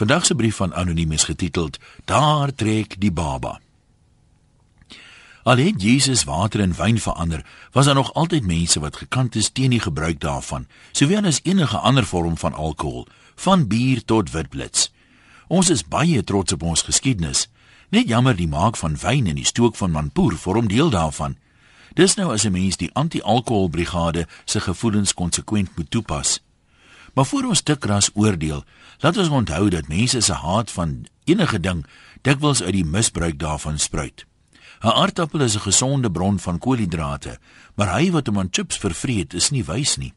[0.00, 3.60] Vandag se brief van anoniem is getiteld Daar trek die baba.
[5.42, 9.50] Al het Jesus water in wyn verander, was daar nog altyd mense wat gekant is
[9.50, 14.88] teen die gebruik daarvan, sowel as enige ander vorm van alkohol, van bier tot witblits.
[15.48, 17.48] Ons is baie trots op ons geskiedenis.
[17.88, 21.36] Net jammer die maak van wyn en die stook van Manpoer vorm deel daarvan.
[21.92, 26.40] Dis nou as 'n mens die anti-alkoholbrigade se gevoelens konsekwent moet toepas.
[27.14, 28.64] Maar voor ons te kras oordeel,
[29.00, 31.86] laat ons onthou dat mense se haat van enige ding
[32.22, 34.26] dikwels uit die misbruik daarvan spruit.
[34.80, 37.38] 'n Aardappel is 'n gesonde bron van koolhidrate,
[37.74, 40.14] maar hy wat hom aan chips vervreet, is nie wys nie.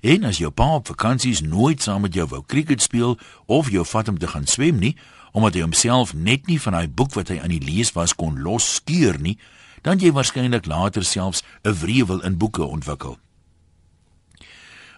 [0.00, 3.84] En as jou pa op vakansies nooit saam met jou wou cricket speel of jou
[3.84, 4.96] vat om te gaan swem nie,
[5.32, 8.40] omdat hy homself net nie van daai boek wat hy aan die lees was kon
[8.40, 9.38] los skuur nie,
[9.82, 13.18] dan jy waarskynlik later selfs 'n wrevel in boeke ontwikkel.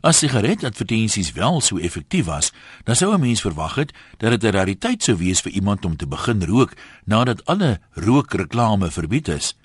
[0.07, 2.53] As sigaretadvertensies wel so effektief was,
[2.85, 5.97] dan sou 'n mens verwag het dat dit 'n rariteit sou wees vir iemand om
[5.97, 6.73] te begin rook
[7.05, 9.57] nadat alle rookreklame verbied is.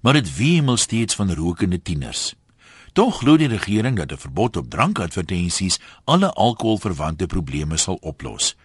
[0.00, 2.34] Maar dit wemel steeds van rokende tieners.
[2.92, 8.56] Tog glo die regering dat 'n verbod op drankadvertensies alle alkoholverwante probleme sal oplos.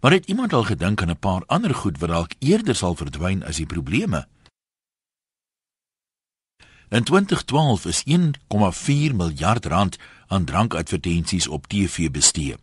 [0.00, 3.44] Maar het iemand al gedink aan 'n paar ander goed wat dalk eerder sal verdwyn
[3.44, 4.26] as die probleme?
[6.88, 12.56] In 2012 is 1,4 miljard rand aan drankadvertensies op TV bestee.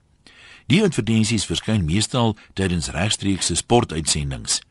[0.66, 4.62] Die advertensies verskyn meestal tydens regstreekse sportuitsendings.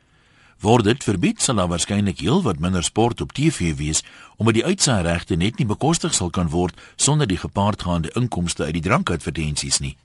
[0.61, 4.03] Word dit verbied, sal daar waarskynlik heelwat minder sport op TV wees
[4.37, 8.85] omdat die uitsaairegte net nie bekostig sal kan word sonder die gepaardgaande inkomste uit die
[8.85, 9.97] drankadvertensies nie.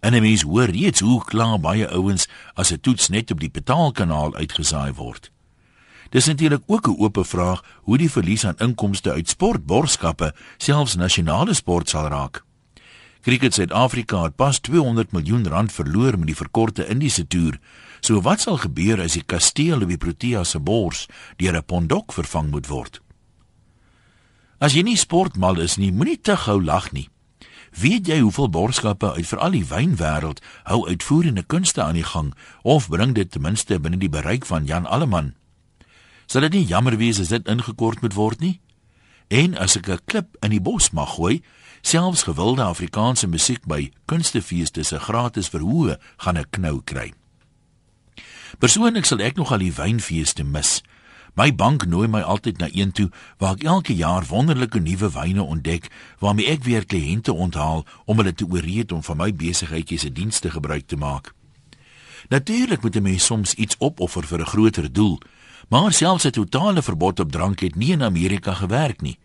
[0.00, 3.50] En 'n mens hoor reeds hoe klaar baie ouens as 'n toets net op die
[3.50, 5.30] betaalkanaal uitgesaai word.
[6.10, 11.54] Dis natuurlik ook 'n oop vraag hoe die verlies aan inkomste uit sportborgskappe selfs nasionale
[11.54, 12.44] sport sal raak.
[13.20, 17.58] Cricket Suid-Afrika het pas 200 miljoen rand verloor met die verkorte Indiese toer.
[18.00, 22.12] So wat sal gebeur as die kasteel op die Protea se bors deur 'n pondok
[22.12, 23.00] vervang moet word?
[24.58, 27.08] As jy nie sportmal is nie, moenie te gou lag nie.
[27.70, 32.88] Weet jy hoeveel borgskappe uit veral die wynwêreld hou uitvoerende kunste aan die gang of
[32.88, 35.34] bring dit ten minste binne die bereik van Jan Alleman?
[36.30, 38.60] Sal dit nie jammer wees as dit ingekort moet word nie?
[39.34, 41.42] En as ek 'n klip in die bos mag gooi,
[41.82, 47.12] selfs gewilde Afrikaanse musiek by kunstefeeste se gratis verhoë gaan 'n knou kry.
[48.58, 50.82] Persoonlik sal ek nog al die wynfeeste mis.
[51.34, 55.42] My bank nooi my altyd na een toe waar ek elke jaar wonderlike nuwe wyne
[55.42, 60.12] ontdek waarmee ek weer kliënte onthaal om hulle te ooreed om van my besigheidjies se
[60.12, 61.34] dienste gebruik te maak.
[62.28, 65.18] Natuurlik moet 'n mens soms iets opoffer vir 'n groter doel.
[65.70, 69.18] Maar selfs 'n totale verbod op drank het nie in Amerika gewerk nie.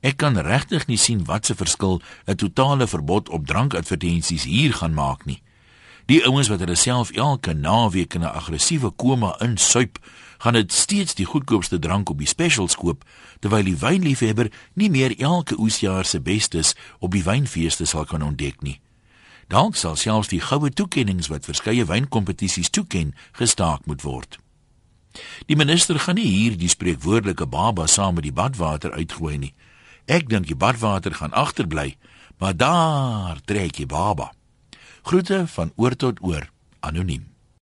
[0.00, 4.94] Ek kan regtig nie sien wat se verskil 'n totale verbod op drankadvertensies hier gaan
[4.94, 5.42] maak nie.
[6.06, 9.98] Die ouens wat hulle self elke naweek in 'n aggressiewe koma insuip,
[10.38, 13.04] gaan dit steeds die goedkoopste drank op die specials koop,
[13.38, 18.62] terwyl die wynliefhebber nie meer elke oesjaar se bestes op die wynfeeste sal kan ontdek
[18.62, 18.80] nie.
[19.48, 24.43] Dalk sal selfs die goue toekenninge wat verskeie wynkompetisies toeken, gestaak moet word.
[25.46, 29.54] Die minister gaan nie hier die spreekwoordelike baba saam met die badwater uitgooi nie.
[30.06, 31.96] Ek dink die badwater gaan agterbly,
[32.38, 34.32] maar daar trek die baba.
[35.02, 37.33] Groete van oor tot oor, anoniem.